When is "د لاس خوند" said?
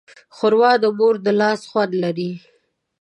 1.25-1.93